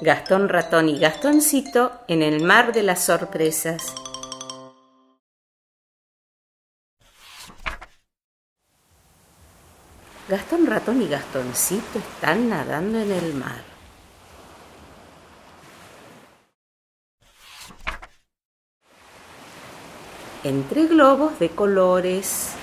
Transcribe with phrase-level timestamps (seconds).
[0.00, 3.94] Gastón Ratón y Gastoncito en el mar de las sorpresas.
[10.28, 13.62] Gastón Ratón y Gastoncito están nadando en el mar.
[20.42, 22.56] Entre globos de colores.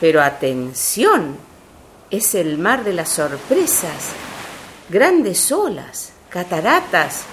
[0.00, 1.38] Pero atención,
[2.10, 4.10] es el mar de las sorpresas,
[4.88, 7.24] grandes olas, cataratas,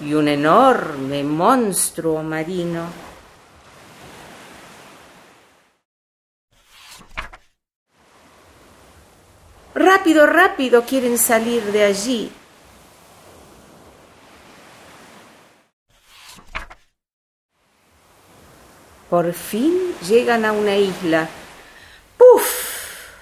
[0.00, 2.86] y un enorme monstruo marino.
[9.74, 12.32] Rápido, rápido quieren salir de allí.
[19.12, 21.28] Por fin llegan a una isla.
[22.16, 23.20] ¡Puf!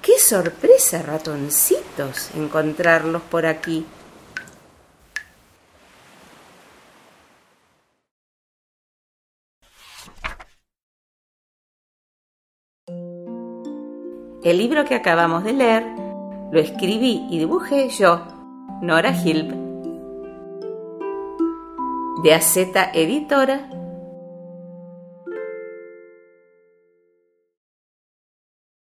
[0.00, 3.84] ¡Qué sorpresa, ratoncitos, encontrarlos por aquí!
[14.44, 15.84] El libro que acabamos de leer
[16.52, 18.35] lo escribí y dibujé yo,
[18.82, 19.54] Nora Hilb,
[22.22, 23.68] de Aceta Editora